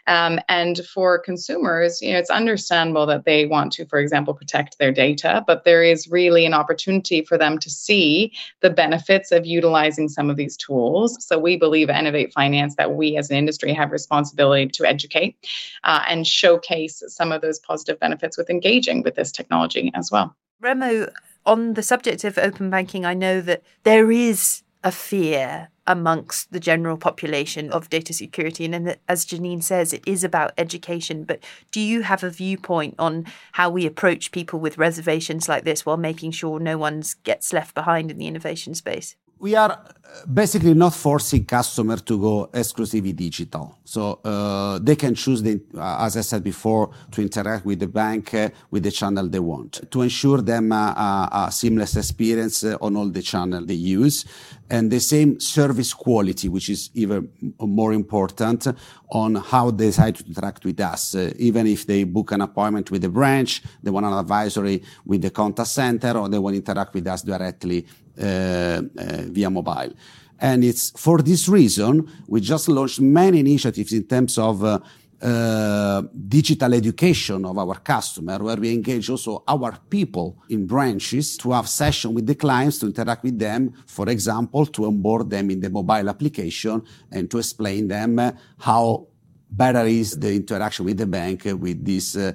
Um, 0.06 0.40
and 0.48 0.80
for 0.86 1.18
consumers, 1.18 2.00
you 2.00 2.14
know, 2.14 2.18
it's 2.18 2.30
understandable 2.30 3.04
that 3.04 3.26
they 3.26 3.44
want 3.44 3.72
to, 3.74 3.84
for 3.84 3.98
example, 3.98 4.32
protect 4.32 4.78
their 4.78 4.90
data, 4.90 5.44
but 5.46 5.64
there 5.64 5.82
is 5.82 6.08
really 6.08 6.46
an 6.46 6.54
opportunity 6.54 7.22
for 7.22 7.36
them 7.36 7.58
to 7.58 7.68
see 7.68 8.32
the 8.60 8.70
benefits 8.70 9.32
of 9.32 9.44
utilizing 9.44 10.08
some 10.08 10.30
of 10.30 10.36
these 10.36 10.56
tools. 10.56 11.22
So 11.22 11.38
we 11.38 11.58
believe 11.58 11.90
at 11.90 12.00
Innovate 12.00 12.32
Finance 12.32 12.76
that 12.76 12.94
we 12.94 13.18
as 13.18 13.28
an 13.28 13.36
industry 13.36 13.74
have 13.74 13.92
responsibility 13.92 14.68
to 14.68 14.86
educate 14.86 15.36
uh, 15.84 16.02
and 16.08 16.26
showcase 16.26 17.02
some 17.06 17.32
of 17.32 17.40
those 17.40 17.58
positive 17.58 17.98
benefits 17.98 18.36
with 18.36 18.50
engaging 18.50 19.02
with 19.02 19.14
this 19.14 19.32
technology 19.32 19.90
as 19.94 20.10
well. 20.10 20.34
Remo, 20.60 21.08
on 21.46 21.74
the 21.74 21.82
subject 21.82 22.24
of 22.24 22.36
open 22.38 22.70
banking, 22.70 23.06
I 23.06 23.14
know 23.14 23.40
that 23.40 23.62
there 23.84 24.10
is 24.10 24.62
a 24.84 24.92
fear 24.92 25.68
amongst 25.86 26.52
the 26.52 26.60
general 26.60 26.96
population 26.96 27.72
of 27.72 27.88
data 27.88 28.12
security. 28.12 28.66
And 28.66 28.96
as 29.08 29.24
Janine 29.24 29.62
says, 29.62 29.92
it 29.92 30.02
is 30.06 30.22
about 30.22 30.52
education. 30.58 31.24
But 31.24 31.42
do 31.72 31.80
you 31.80 32.02
have 32.02 32.22
a 32.22 32.30
viewpoint 32.30 32.94
on 32.98 33.24
how 33.52 33.70
we 33.70 33.86
approach 33.86 34.30
people 34.30 34.60
with 34.60 34.78
reservations 34.78 35.48
like 35.48 35.64
this 35.64 35.86
while 35.86 35.96
making 35.96 36.32
sure 36.32 36.60
no 36.60 36.76
one 36.76 37.02
gets 37.24 37.52
left 37.52 37.74
behind 37.74 38.10
in 38.10 38.18
the 38.18 38.26
innovation 38.26 38.74
space? 38.74 39.16
We 39.38 39.54
are 39.54 39.72
uh, 39.72 40.26
basically 40.26 40.74
not 40.74 40.94
forcing 40.94 41.44
customer 41.44 41.96
to 41.96 42.18
go 42.18 42.50
exclusively 42.52 43.12
digital. 43.12 43.78
So 43.84 44.20
uh, 44.24 44.78
they 44.78 44.96
can 44.96 45.14
choose, 45.14 45.42
the, 45.42 45.60
uh, 45.76 46.04
as 46.04 46.16
I 46.16 46.22
said 46.22 46.42
before, 46.42 46.90
to 47.12 47.22
interact 47.22 47.64
with 47.64 47.80
the 47.80 47.86
bank 47.86 48.34
uh, 48.34 48.50
with 48.70 48.82
the 48.82 48.90
channel 48.90 49.28
they 49.28 49.38
want 49.38 49.90
to 49.90 50.02
ensure 50.02 50.42
them 50.42 50.72
a, 50.72 51.48
seamless 51.52 51.96
experience 51.96 52.64
uh, 52.64 52.76
on 52.80 52.96
all 52.96 53.08
the 53.08 53.22
channel 53.22 53.64
they 53.64 53.74
use, 53.74 54.24
and 54.70 54.90
the 54.90 55.00
same 55.00 55.40
service 55.40 55.94
quality, 55.94 56.48
which 56.48 56.68
is 56.68 56.90
even 56.94 57.30
more 57.60 57.92
important 57.92 58.66
on 59.10 59.36
how 59.36 59.70
they 59.70 59.86
decide 59.86 60.16
to 60.16 60.24
interact 60.26 60.64
with 60.64 60.80
us. 60.80 61.14
Uh, 61.14 61.32
even 61.38 61.66
if 61.66 61.86
they 61.86 62.04
book 62.04 62.32
an 62.32 62.42
appointment 62.42 62.90
with 62.90 63.02
the 63.02 63.08
branch, 63.08 63.62
they 63.82 63.90
want 63.90 64.04
an 64.04 64.12
advisory 64.12 64.82
with 65.06 65.22
the 65.22 65.30
contact 65.30 65.68
center, 65.68 66.18
or 66.18 66.28
they 66.28 66.38
want 66.38 66.54
to 66.54 66.58
interact 66.58 66.92
with 66.92 67.06
us 67.06 67.22
directly 67.22 67.86
via 68.18 69.50
mobile. 69.50 69.92
And 70.38 70.62
it's 70.64 70.90
for 70.90 71.20
this 71.22 71.48
reason, 71.48 72.08
we 72.28 72.40
just 72.40 72.68
launched 72.68 73.00
many 73.00 73.40
initiatives 73.40 73.92
in 73.92 74.04
terms 74.04 74.38
of 74.38 74.62
uh, 74.62 74.78
uh, 75.20 76.02
digital 76.28 76.74
education 76.74 77.44
of 77.44 77.58
our 77.58 77.80
customer, 77.80 78.38
where 78.38 78.56
we 78.56 78.72
engage 78.72 79.10
also 79.10 79.42
our 79.48 79.76
people 79.90 80.36
in 80.48 80.64
branches 80.64 81.36
to 81.36 81.50
have 81.50 81.68
session 81.68 82.14
with 82.14 82.24
the 82.24 82.36
clients 82.36 82.78
to 82.78 82.86
interact 82.86 83.24
with 83.24 83.36
them, 83.36 83.72
for 83.86 84.08
example, 84.08 84.64
to 84.66 84.86
onboard 84.86 85.28
them 85.28 85.50
in 85.50 85.60
the 85.60 85.70
mobile 85.70 86.08
application 86.08 86.80
and 87.10 87.28
to 87.28 87.38
explain 87.38 87.88
them 87.88 88.18
uh, 88.20 88.30
how 88.58 89.08
better 89.50 89.86
is 89.86 90.16
the 90.18 90.36
interaction 90.36 90.84
with 90.84 90.98
the 90.98 91.06
bank 91.06 91.44
with 91.44 91.84
this 91.84 92.14
uh, 92.16 92.32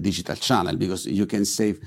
digital 0.00 0.36
channel 0.36 0.76
because 0.76 1.06
you 1.06 1.26
can 1.26 1.44
save 1.44 1.80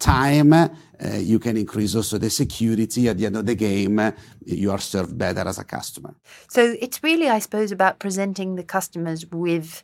time, 0.00 0.52
uh, 0.52 0.68
you 1.16 1.38
can 1.38 1.56
increase 1.56 1.94
also 1.94 2.18
the 2.18 2.30
security. 2.30 3.08
At 3.08 3.18
the 3.18 3.26
end 3.26 3.36
of 3.36 3.46
the 3.46 3.54
game, 3.54 4.12
you 4.44 4.70
are 4.70 4.80
served 4.80 5.16
better 5.16 5.46
as 5.46 5.58
a 5.58 5.64
customer. 5.64 6.14
So 6.48 6.74
it's 6.80 7.02
really, 7.02 7.28
I 7.28 7.38
suppose, 7.38 7.70
about 7.70 7.98
presenting 7.98 8.56
the 8.56 8.64
customers 8.64 9.26
with 9.26 9.82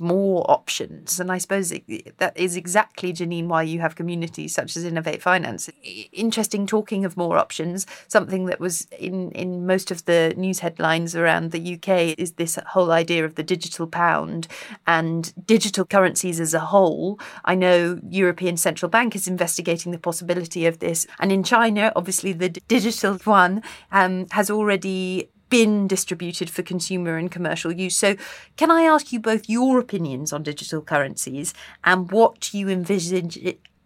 more 0.00 0.50
options. 0.50 1.20
And 1.20 1.30
I 1.30 1.38
suppose 1.38 1.70
it, 1.70 2.18
that 2.18 2.36
is 2.36 2.56
exactly, 2.56 3.12
Janine, 3.12 3.46
why 3.46 3.62
you 3.62 3.80
have 3.80 3.94
communities 3.94 4.54
such 4.54 4.76
as 4.76 4.84
Innovate 4.84 5.22
Finance. 5.22 5.70
Interesting 6.12 6.66
talking 6.66 7.04
of 7.04 7.16
more 7.16 7.36
options. 7.36 7.86
Something 8.08 8.46
that 8.46 8.60
was 8.60 8.86
in, 8.98 9.30
in 9.32 9.66
most 9.66 9.90
of 9.90 10.04
the 10.06 10.34
news 10.36 10.60
headlines 10.60 11.14
around 11.14 11.50
the 11.50 11.74
UK 11.74 12.18
is 12.18 12.32
this 12.32 12.58
whole 12.68 12.90
idea 12.90 13.24
of 13.24 13.34
the 13.34 13.42
digital 13.42 13.86
pound 13.86 14.48
and 14.86 15.32
digital 15.46 15.84
currencies 15.84 16.40
as 16.40 16.54
a 16.54 16.60
whole. 16.60 17.20
I 17.44 17.54
know 17.54 18.00
European 18.08 18.56
Central 18.56 18.88
Bank 18.88 19.14
is 19.14 19.28
investigating 19.28 19.92
the 19.92 19.98
possibility 19.98 20.66
of 20.66 20.78
this. 20.78 21.06
And 21.18 21.30
in 21.30 21.42
China, 21.42 21.92
obviously, 21.94 22.32
the 22.32 22.48
digital 22.48 23.18
yuan 23.24 23.62
um, 23.92 24.26
has 24.30 24.50
already 24.50 25.30
been 25.50 25.86
distributed 25.86 26.48
for 26.48 26.62
consumer 26.62 27.16
and 27.16 27.30
commercial 27.30 27.72
use. 27.72 27.96
So, 27.96 28.16
can 28.56 28.70
I 28.70 28.82
ask 28.82 29.12
you 29.12 29.20
both 29.20 29.48
your 29.48 29.78
opinions 29.78 30.32
on 30.32 30.42
digital 30.42 30.80
currencies 30.80 31.52
and 31.84 32.10
what 32.10 32.54
you 32.54 32.68
envisage 32.68 33.36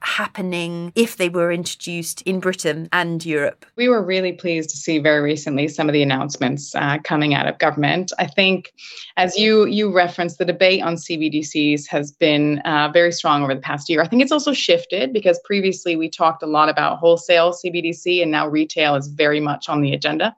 happening 0.05 0.93
if 0.95 1.17
they 1.17 1.29
were 1.29 1.53
introduced 1.53 2.23
in 2.23 2.41
Britain 2.41 2.89
and 2.93 3.25
Europe? 3.25 3.67
We 3.77 3.89
were 3.89 4.03
really 4.03 4.33
pleased 4.33 4.71
to 4.71 4.77
see 4.77 4.99
very 4.99 5.21
recently 5.21 5.69
some 5.69 5.89
of 5.89 5.93
the 5.93 6.03
announcements 6.03 6.75
uh, 6.75 6.99
coming 7.05 7.35
out 7.35 7.47
of 7.47 7.59
government. 7.59 8.13
I 8.19 8.27
think, 8.27 8.73
as 9.17 9.37
you 9.37 9.67
you 9.67 9.93
referenced, 9.93 10.39
the 10.39 10.45
debate 10.45 10.83
on 10.83 10.97
CBDCs 10.97 11.87
has 11.89 12.13
been 12.13 12.59
uh, 12.61 12.91
very 12.93 13.13
strong 13.13 13.43
over 13.43 13.55
the 13.55 13.61
past 13.61 13.89
year. 13.89 14.03
I 14.03 14.09
think 14.09 14.23
it's 14.23 14.33
also 14.33 14.53
shifted 14.53 15.13
because 15.13 15.41
previously 15.45 15.97
we 15.97 16.09
talked 16.09 16.43
a 16.43 16.47
lot 16.47 16.69
about 16.69 16.99
wholesale 16.99 17.53
CBDC, 17.53 18.23
and 18.23 18.31
now 18.31 18.49
retail 18.49 18.95
is 18.95 19.09
very 19.09 19.41
much 19.41 19.69
on 19.69 19.81
the 19.81 19.93
agenda. 19.93 20.37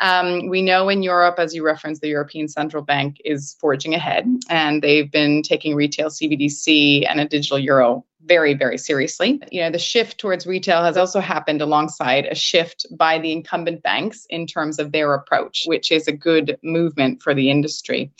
Um, 0.00 0.48
we 0.48 0.60
know 0.60 0.88
in 0.88 1.02
Europe, 1.02 1.36
as 1.38 1.54
you 1.54 1.64
referenced, 1.64 2.02
the 2.02 2.08
European 2.08 2.48
Central 2.48 2.82
Bank 2.82 3.18
is 3.24 3.56
forging 3.60 3.94
ahead, 3.94 4.28
and 4.48 4.82
they've 4.82 5.10
been 5.10 5.42
taking 5.42 5.74
retail 5.74 6.08
CBDC 6.08 7.06
and 7.08 7.20
a 7.20 7.28
digital 7.28 7.58
euro 7.58 8.04
very, 8.26 8.54
very 8.54 8.78
seriously. 8.78 9.40
You 9.50 9.62
know, 9.62 9.70
the 9.70 9.78
shift 9.78 10.18
towards 10.18 10.46
retail 10.46 10.82
has 10.82 10.96
also 10.96 11.20
happened 11.20 11.60
alongside 11.60 12.26
a 12.26 12.34
shift 12.34 12.86
by 12.96 13.18
the 13.18 13.32
incumbent 13.32 13.82
banks 13.82 14.26
in 14.30 14.46
terms 14.46 14.78
of 14.78 14.92
their 14.92 15.14
approach, 15.14 15.64
which 15.66 15.92
is 15.92 16.08
a 16.08 16.12
good 16.12 16.58
movement 16.62 17.22
for 17.22 17.34
the 17.34 17.50
industry. 17.50 18.12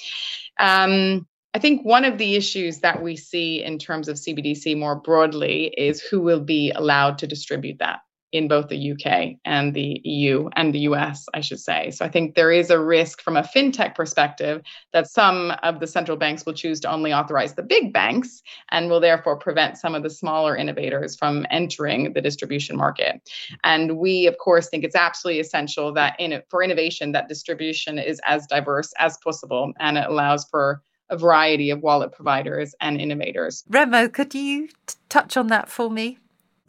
Um, 0.58 1.26
I 1.54 1.58
think 1.60 1.84
one 1.84 2.04
of 2.04 2.18
the 2.18 2.34
issues 2.34 2.80
that 2.80 3.02
we 3.02 3.16
see 3.16 3.62
in 3.62 3.78
terms 3.78 4.08
of 4.08 4.16
CBDC 4.16 4.76
more 4.76 4.96
broadly 4.96 5.66
is 5.66 6.00
who 6.00 6.20
will 6.20 6.40
be 6.40 6.72
allowed 6.72 7.18
to 7.18 7.26
distribute 7.26 7.78
that 7.78 8.00
in 8.34 8.48
both 8.48 8.68
the 8.68 8.92
UK 8.92 9.36
and 9.44 9.74
the 9.74 10.00
EU 10.02 10.48
and 10.56 10.74
the 10.74 10.80
US, 10.80 11.26
I 11.34 11.40
should 11.40 11.60
say. 11.60 11.92
So 11.92 12.04
I 12.04 12.08
think 12.08 12.34
there 12.34 12.50
is 12.50 12.68
a 12.68 12.80
risk 12.80 13.22
from 13.22 13.36
a 13.36 13.42
fintech 13.42 13.94
perspective 13.94 14.60
that 14.92 15.08
some 15.08 15.52
of 15.62 15.78
the 15.78 15.86
central 15.86 16.16
banks 16.16 16.44
will 16.44 16.52
choose 16.52 16.80
to 16.80 16.90
only 16.90 17.12
authorize 17.12 17.54
the 17.54 17.62
big 17.62 17.92
banks 17.92 18.42
and 18.72 18.90
will 18.90 18.98
therefore 18.98 19.36
prevent 19.36 19.78
some 19.78 19.94
of 19.94 20.02
the 20.02 20.10
smaller 20.10 20.56
innovators 20.56 21.14
from 21.14 21.46
entering 21.48 22.12
the 22.12 22.20
distribution 22.20 22.76
market. 22.76 23.22
And 23.62 23.98
we, 23.98 24.26
of 24.26 24.36
course, 24.38 24.68
think 24.68 24.82
it's 24.82 24.96
absolutely 24.96 25.38
essential 25.38 25.92
that 25.92 26.16
in, 26.18 26.42
for 26.50 26.60
innovation, 26.60 27.12
that 27.12 27.28
distribution 27.28 28.00
is 28.00 28.20
as 28.26 28.48
diverse 28.48 28.92
as 28.98 29.16
possible 29.18 29.72
and 29.78 29.96
it 29.96 30.08
allows 30.08 30.44
for 30.50 30.82
a 31.08 31.16
variety 31.16 31.70
of 31.70 31.82
wallet 31.82 32.10
providers 32.10 32.74
and 32.80 33.00
innovators. 33.00 33.62
Remo, 33.68 34.08
could 34.08 34.34
you 34.34 34.68
t- 34.86 34.96
touch 35.08 35.36
on 35.36 35.46
that 35.48 35.68
for 35.68 35.88
me? 35.88 36.18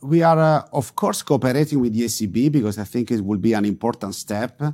We 0.01 0.21
are, 0.21 0.39
uh, 0.39 0.61
of 0.73 0.95
course, 0.95 1.23
cooperating 1.23 1.79
with 1.79 1.93
the 1.93 2.03
ECB 2.03 2.51
because 2.51 2.77
I 2.77 2.83
think 2.83 3.11
it 3.11 3.23
will 3.23 3.37
be 3.37 3.53
an 3.53 3.65
important 3.65 4.13
step, 4.15 4.61
uh, 4.61 4.73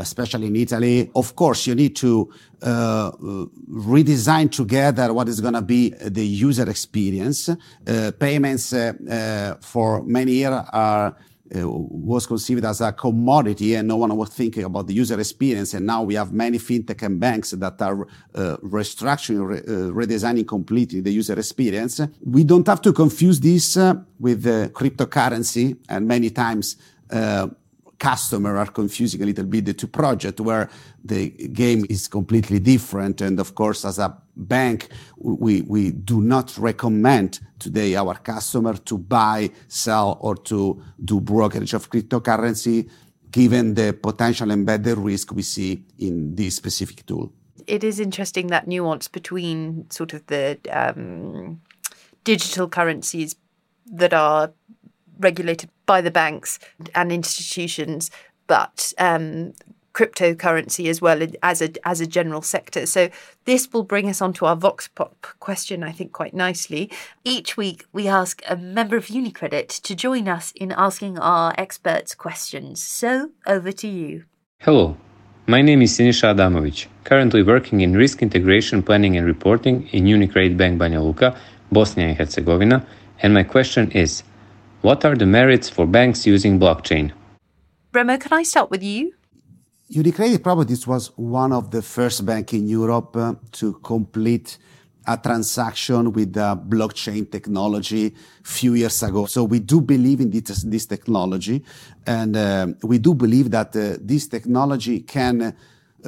especially 0.00 0.48
in 0.48 0.56
Italy. 0.56 1.10
Of 1.14 1.34
course, 1.34 1.66
you 1.66 1.74
need 1.74 1.96
to 1.96 2.32
uh, 2.62 3.12
redesign 3.70 4.50
together 4.50 5.12
what 5.12 5.28
is 5.28 5.40
going 5.40 5.54
to 5.54 5.62
be 5.62 5.90
the 5.90 6.26
user 6.26 6.68
experience. 6.68 7.48
Uh, 7.48 8.12
payments 8.18 8.72
uh, 8.72 8.92
uh, 9.08 9.54
for 9.60 10.02
many 10.02 10.32
years 10.32 10.64
are 10.72 11.16
was 11.52 12.26
conceived 12.26 12.64
as 12.64 12.80
a 12.80 12.92
commodity 12.92 13.74
and 13.74 13.88
no 13.88 13.96
one 13.96 14.14
was 14.16 14.30
thinking 14.30 14.64
about 14.64 14.86
the 14.86 14.94
user 14.94 15.18
experience. 15.18 15.74
And 15.74 15.86
now 15.86 16.02
we 16.02 16.14
have 16.14 16.32
many 16.32 16.58
fintech 16.58 17.02
and 17.02 17.20
banks 17.20 17.50
that 17.50 17.80
are 17.80 18.06
uh, 18.34 18.56
restructuring, 18.62 19.46
re- 19.46 19.58
uh, 19.58 19.90
redesigning 19.92 20.46
completely 20.46 21.00
the 21.00 21.10
user 21.10 21.38
experience. 21.38 22.00
We 22.24 22.44
don't 22.44 22.66
have 22.66 22.82
to 22.82 22.92
confuse 22.92 23.40
this 23.40 23.76
uh, 23.76 23.94
with 24.18 24.44
cryptocurrency 24.72 25.76
and 25.88 26.06
many 26.06 26.30
times 26.30 26.76
uh, 27.10 27.48
customer 27.98 28.56
are 28.56 28.66
confusing 28.66 29.22
a 29.22 29.26
little 29.26 29.44
bit 29.44 29.64
the 29.64 29.74
two 29.74 29.86
projects 29.86 30.40
where 30.40 30.68
the 31.04 31.30
game 31.30 31.84
is 31.88 32.08
completely 32.08 32.58
different. 32.58 33.20
And 33.20 33.40
of 33.40 33.54
course, 33.54 33.84
as 33.84 33.98
a 33.98 34.16
bank, 34.36 34.88
we, 35.16 35.62
we 35.62 35.92
do 35.92 36.20
not 36.20 36.56
recommend 36.58 37.40
today 37.58 37.96
our 37.96 38.14
customer 38.14 38.74
to 38.74 38.98
buy, 38.98 39.50
sell, 39.68 40.18
or 40.20 40.36
to 40.36 40.82
do 41.04 41.20
brokerage 41.20 41.74
of 41.74 41.90
cryptocurrency, 41.90 42.88
given 43.30 43.74
the 43.74 43.92
potential 43.92 44.50
embedded 44.50 44.98
risk 44.98 45.32
we 45.32 45.42
see 45.42 45.84
in 45.98 46.34
this 46.34 46.56
specific 46.56 47.04
tool. 47.06 47.32
It 47.66 47.82
is 47.82 47.98
interesting 47.98 48.48
that 48.48 48.68
nuance 48.68 49.08
between 49.08 49.90
sort 49.90 50.12
of 50.12 50.26
the 50.26 50.58
um, 50.70 51.60
digital 52.24 52.68
currencies 52.68 53.36
that 53.86 54.12
are 54.12 54.52
regulated 55.18 55.70
by 55.86 56.00
the 56.00 56.10
banks 56.10 56.58
and 56.94 57.12
institutions, 57.12 58.10
but 58.46 58.92
um, 58.98 59.52
cryptocurrency 59.96 60.90
as 60.90 61.00
well 61.00 61.26
as 61.42 61.62
a 61.62 61.70
as 61.88 62.00
a 62.02 62.06
general 62.06 62.42
sector. 62.42 62.84
So 62.84 63.08
this 63.46 63.72
will 63.72 63.82
bring 63.82 64.08
us 64.10 64.20
onto 64.20 64.44
our 64.44 64.54
Vox 64.54 64.88
Pop 64.88 65.26
question, 65.40 65.82
I 65.82 65.92
think, 65.92 66.12
quite 66.12 66.34
nicely. 66.34 66.90
Each 67.24 67.56
week 67.56 67.86
we 67.92 68.06
ask 68.06 68.42
a 68.46 68.56
member 68.56 68.96
of 68.96 69.06
UniCredit 69.06 69.68
to 69.80 69.94
join 69.94 70.28
us 70.28 70.52
in 70.54 70.70
asking 70.72 71.18
our 71.18 71.54
experts 71.56 72.14
questions. 72.14 72.82
So 72.82 73.30
over 73.46 73.72
to 73.72 73.88
you. 73.88 74.24
Hello, 74.60 74.96
my 75.46 75.62
name 75.62 75.80
is 75.80 75.96
Sinisa 75.96 76.34
Adamovic, 76.34 76.86
currently 77.04 77.42
working 77.42 77.80
in 77.80 77.96
risk 77.96 78.20
integration 78.20 78.82
planning 78.82 79.16
and 79.16 79.26
reporting 79.26 79.88
in 79.92 80.04
UniCredit 80.04 80.58
Bank 80.58 80.78
Banja 80.78 81.02
Luka, 81.02 81.38
Bosnia 81.72 82.08
and 82.08 82.18
Herzegovina, 82.18 82.86
and 83.22 83.32
my 83.32 83.44
question 83.44 83.90
is 83.92 84.22
what 84.86 85.04
are 85.04 85.16
the 85.16 85.26
merits 85.26 85.68
for 85.68 85.84
banks 85.84 86.24
using 86.28 86.60
blockchain? 86.60 87.10
Remo, 87.92 88.16
can 88.18 88.32
I 88.32 88.44
start 88.44 88.70
with 88.70 88.84
you? 88.84 89.12
UniCredit 89.90 90.40
Properties 90.44 90.86
was 90.86 91.10
one 91.16 91.52
of 91.52 91.72
the 91.72 91.82
first 91.82 92.24
banks 92.24 92.52
in 92.52 92.68
Europe 92.68 93.16
uh, 93.16 93.34
to 93.50 93.72
complete 93.82 94.58
a 95.04 95.16
transaction 95.16 96.12
with 96.12 96.36
uh, 96.36 96.54
blockchain 96.68 97.28
technology 97.28 98.06
a 98.06 98.12
few 98.44 98.74
years 98.74 99.02
ago. 99.02 99.26
So 99.26 99.42
we 99.42 99.58
do 99.58 99.80
believe 99.80 100.20
in 100.20 100.30
this, 100.30 100.62
this 100.62 100.86
technology, 100.86 101.64
and 102.06 102.36
uh, 102.36 102.68
we 102.84 102.98
do 102.98 103.12
believe 103.14 103.50
that 103.50 103.74
uh, 103.74 103.96
this 104.00 104.28
technology 104.28 105.00
can 105.00 105.42
uh, 105.42 105.52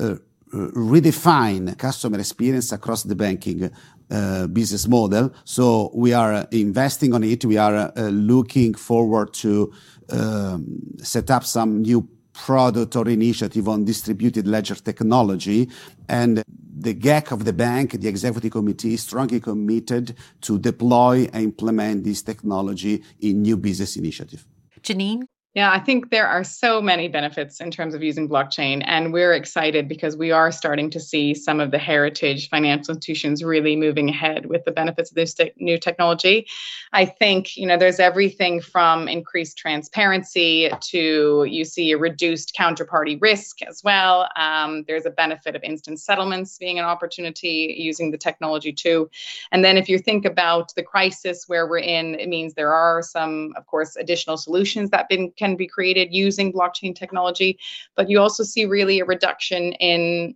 uh, 0.00 0.14
redefine 0.50 1.76
customer 1.76 2.20
experience 2.20 2.70
across 2.70 3.02
the 3.02 3.16
banking 3.16 3.70
Uh, 4.10 4.46
business 4.46 4.88
model. 4.88 5.30
So 5.44 5.90
we 5.92 6.14
are 6.14 6.32
uh, 6.32 6.46
investing 6.50 7.12
on 7.12 7.22
it. 7.24 7.44
We 7.44 7.58
are 7.58 7.92
uh, 7.94 8.08
looking 8.08 8.72
forward 8.72 9.34
to 9.34 9.70
um, 10.08 10.80
set 11.02 11.30
up 11.30 11.44
some 11.44 11.82
new 11.82 12.08
product 12.32 12.96
or 12.96 13.06
initiative 13.06 13.68
on 13.68 13.84
distributed 13.84 14.46
ledger 14.46 14.76
technology. 14.76 15.68
And 16.08 16.42
the 16.74 16.94
GEC 16.94 17.32
of 17.32 17.44
the 17.44 17.52
bank, 17.52 18.00
the 18.00 18.08
executive 18.08 18.52
committee, 18.52 18.94
is 18.94 19.02
strongly 19.02 19.40
committed 19.40 20.16
to 20.40 20.58
deploy 20.58 21.28
and 21.32 21.44
implement 21.44 22.04
this 22.04 22.22
technology 22.22 23.02
in 23.20 23.42
new 23.42 23.58
business 23.58 23.96
initiative. 23.96 24.46
Janine? 24.80 25.24
Yeah, 25.54 25.72
I 25.72 25.80
think 25.80 26.10
there 26.10 26.28
are 26.28 26.44
so 26.44 26.80
many 26.80 27.08
benefits 27.08 27.60
in 27.60 27.70
terms 27.70 27.94
of 27.94 28.02
using 28.02 28.28
blockchain. 28.28 28.82
And 28.84 29.12
we're 29.14 29.32
excited 29.32 29.88
because 29.88 30.14
we 30.14 30.30
are 30.30 30.52
starting 30.52 30.90
to 30.90 31.00
see 31.00 31.34
some 31.34 31.58
of 31.58 31.70
the 31.70 31.78
heritage 31.78 32.50
financial 32.50 32.94
institutions 32.94 33.42
really 33.42 33.74
moving 33.74 34.10
ahead 34.10 34.46
with 34.46 34.64
the 34.66 34.70
benefits 34.70 35.10
of 35.10 35.14
this 35.16 35.34
te- 35.34 35.52
new 35.56 35.78
technology. 35.78 36.46
I 36.92 37.06
think, 37.06 37.56
you 37.56 37.66
know, 37.66 37.78
there's 37.78 37.98
everything 37.98 38.60
from 38.60 39.08
increased 39.08 39.56
transparency 39.56 40.70
to 40.90 41.44
you 41.48 41.64
see 41.64 41.92
a 41.92 41.98
reduced 41.98 42.54
counterparty 42.54 43.20
risk 43.20 43.62
as 43.62 43.82
well. 43.82 44.28
Um, 44.36 44.84
there's 44.86 45.06
a 45.06 45.10
benefit 45.10 45.56
of 45.56 45.64
instant 45.64 45.98
settlements 45.98 46.58
being 46.58 46.78
an 46.78 46.84
opportunity 46.84 47.74
using 47.78 48.10
the 48.10 48.18
technology 48.18 48.72
too. 48.72 49.10
And 49.50 49.64
then 49.64 49.78
if 49.78 49.88
you 49.88 49.98
think 49.98 50.24
about 50.26 50.74
the 50.76 50.82
crisis 50.82 51.44
where 51.48 51.66
we're 51.66 51.78
in, 51.78 52.14
it 52.16 52.28
means 52.28 52.52
there 52.54 52.72
are 52.72 53.02
some, 53.02 53.54
of 53.56 53.66
course, 53.66 53.96
additional 53.96 54.36
solutions 54.36 54.90
that 54.90 55.08
been, 55.08 55.32
can 55.32 55.47
can 55.48 55.56
be 55.56 55.66
created 55.66 56.14
using 56.14 56.52
blockchain 56.52 56.94
technology. 56.94 57.58
But 57.96 58.08
you 58.10 58.20
also 58.20 58.42
see 58.42 58.64
really 58.66 59.00
a 59.00 59.04
reduction 59.04 59.72
in 59.74 60.34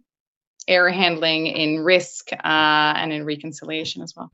error 0.68 0.90
handling, 0.90 1.48
in 1.48 1.80
risk, 1.80 2.32
uh, 2.32 2.36
and 2.96 3.12
in 3.12 3.24
reconciliation 3.24 4.02
as 4.02 4.14
well. 4.16 4.32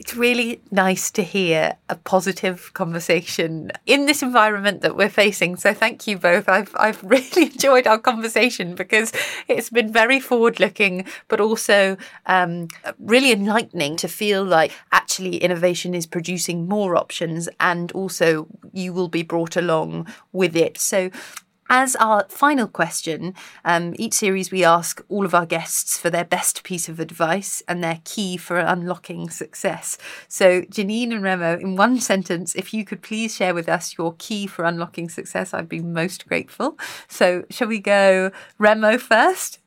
It's 0.00 0.16
really 0.16 0.62
nice 0.70 1.10
to 1.10 1.22
hear 1.22 1.76
a 1.90 1.94
positive 1.94 2.72
conversation 2.72 3.70
in 3.84 4.06
this 4.06 4.22
environment 4.22 4.80
that 4.80 4.96
we're 4.96 5.10
facing. 5.10 5.56
So 5.56 5.74
thank 5.74 6.06
you 6.06 6.16
both. 6.16 6.48
I've 6.48 6.74
I've 6.74 7.04
really 7.14 7.52
enjoyed 7.52 7.86
our 7.86 7.98
conversation 7.98 8.74
because 8.74 9.12
it's 9.46 9.68
been 9.68 9.92
very 9.92 10.18
forward 10.18 10.58
looking, 10.58 11.04
but 11.28 11.38
also 11.38 11.98
um, 12.24 12.68
really 12.98 13.30
enlightening 13.30 13.98
to 13.98 14.08
feel 14.08 14.42
like 14.42 14.72
actually 14.90 15.36
innovation 15.36 15.94
is 15.94 16.06
producing 16.06 16.66
more 16.66 16.96
options, 16.96 17.50
and 17.60 17.92
also 17.92 18.46
you 18.72 18.94
will 18.94 19.08
be 19.08 19.22
brought 19.22 19.54
along 19.54 20.06
with 20.32 20.56
it. 20.56 20.78
So 20.78 21.10
as 21.70 21.94
our 21.96 22.26
final 22.28 22.66
question, 22.66 23.32
um, 23.64 23.94
each 23.96 24.14
series 24.14 24.50
we 24.50 24.64
ask 24.64 25.00
all 25.08 25.24
of 25.24 25.34
our 25.34 25.46
guests 25.46 25.96
for 25.96 26.10
their 26.10 26.24
best 26.24 26.64
piece 26.64 26.88
of 26.88 26.98
advice 26.98 27.62
and 27.68 27.82
their 27.82 28.00
key 28.04 28.36
for 28.36 28.58
unlocking 28.58 29.30
success. 29.30 29.96
So, 30.26 30.62
Janine 30.62 31.12
and 31.12 31.22
Remo, 31.22 31.58
in 31.58 31.76
one 31.76 32.00
sentence, 32.00 32.56
if 32.56 32.74
you 32.74 32.84
could 32.84 33.02
please 33.02 33.36
share 33.36 33.54
with 33.54 33.68
us 33.68 33.96
your 33.96 34.16
key 34.18 34.48
for 34.48 34.64
unlocking 34.64 35.08
success, 35.08 35.54
I'd 35.54 35.68
be 35.68 35.80
most 35.80 36.26
grateful. 36.26 36.76
So, 37.08 37.44
shall 37.50 37.68
we 37.68 37.78
go 37.78 38.32
Remo 38.58 38.98
first? 38.98 39.60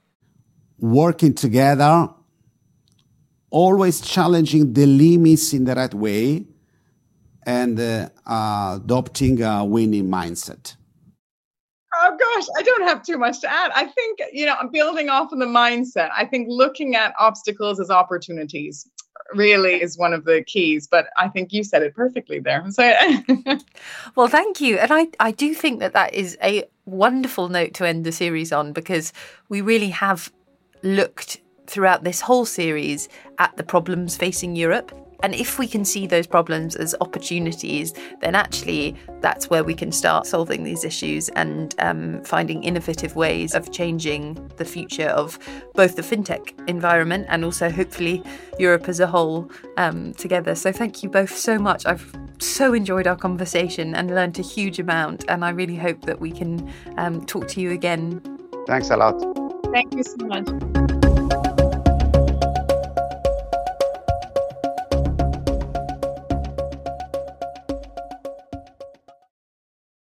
Working 0.79 1.33
together, 1.33 2.09
always 3.49 4.01
challenging 4.01 4.73
the 4.73 4.85
limits 4.85 5.53
in 5.53 5.63
the 5.63 5.73
right 5.73 5.93
way, 5.93 6.47
and 7.45 7.79
uh, 7.79 8.09
adopting 8.75 9.41
a 9.41 9.63
winning 9.63 10.09
mindset. 10.09 10.75
Gosh, 12.47 12.55
I 12.57 12.61
don't 12.63 12.83
have 12.83 13.03
too 13.03 13.17
much 13.17 13.41
to 13.41 13.51
add. 13.51 13.71
I 13.73 13.85
think, 13.85 14.19
you 14.31 14.45
know, 14.45 14.55
I'm 14.59 14.69
building 14.69 15.09
off 15.09 15.31
of 15.31 15.39
the 15.39 15.45
mindset. 15.45 16.09
I 16.15 16.25
think 16.25 16.47
looking 16.49 16.95
at 16.95 17.13
obstacles 17.19 17.79
as 17.79 17.89
opportunities 17.89 18.87
really 19.33 19.81
is 19.81 19.97
one 19.97 20.13
of 20.13 20.25
the 20.25 20.43
keys, 20.43 20.87
but 20.87 21.07
I 21.17 21.29
think 21.29 21.53
you 21.53 21.63
said 21.63 21.81
it 21.83 21.95
perfectly 21.95 22.39
there. 22.39 22.63
So 22.71 22.93
Well, 24.15 24.27
thank 24.27 24.61
you. 24.61 24.77
And 24.77 24.91
I 24.91 25.07
I 25.19 25.31
do 25.31 25.53
think 25.53 25.79
that 25.79 25.93
that 25.93 26.13
is 26.13 26.37
a 26.43 26.65
wonderful 26.85 27.49
note 27.49 27.73
to 27.75 27.87
end 27.87 28.05
the 28.05 28.11
series 28.11 28.51
on 28.51 28.73
because 28.73 29.13
we 29.49 29.61
really 29.61 29.89
have 29.89 30.31
looked 30.81 31.41
throughout 31.67 32.03
this 32.03 32.21
whole 32.21 32.45
series 32.45 33.07
at 33.37 33.55
the 33.57 33.63
problems 33.63 34.17
facing 34.17 34.55
Europe 34.55 35.02
and 35.23 35.33
if 35.33 35.57
we 35.57 35.67
can 35.67 35.85
see 35.85 36.05
those 36.05 36.27
problems 36.27 36.75
as 36.75 36.93
opportunities, 37.01 37.93
then 38.21 38.35
actually 38.35 38.95
that's 39.21 39.49
where 39.49 39.63
we 39.63 39.73
can 39.73 39.91
start 39.91 40.27
solving 40.27 40.63
these 40.63 40.83
issues 40.83 41.29
and 41.29 41.73
um, 41.79 42.21
finding 42.23 42.63
innovative 42.63 43.15
ways 43.15 43.55
of 43.55 43.71
changing 43.71 44.35
the 44.57 44.65
future 44.65 45.07
of 45.07 45.39
both 45.73 45.95
the 45.95 46.01
fintech 46.01 46.53
environment 46.67 47.25
and 47.29 47.45
also 47.45 47.69
hopefully 47.69 48.21
Europe 48.59 48.89
as 48.89 48.99
a 48.99 49.07
whole 49.07 49.49
um, 49.77 50.13
together. 50.13 50.55
So 50.55 50.71
thank 50.71 51.01
you 51.01 51.09
both 51.09 51.35
so 51.35 51.57
much. 51.57 51.85
I've 51.85 52.13
so 52.39 52.73
enjoyed 52.73 53.07
our 53.07 53.15
conversation 53.15 53.95
and 53.95 54.13
learned 54.13 54.37
a 54.39 54.43
huge 54.43 54.79
amount. 54.79 55.23
And 55.29 55.45
I 55.45 55.51
really 55.51 55.77
hope 55.77 56.01
that 56.01 56.19
we 56.19 56.31
can 56.31 56.71
um, 56.97 57.25
talk 57.25 57.47
to 57.49 57.61
you 57.61 57.71
again. 57.71 58.21
Thanks 58.67 58.89
a 58.89 58.97
lot. 58.97 59.21
Thank 59.71 59.95
you 59.95 60.03
so 60.03 60.25
much. 60.25 60.82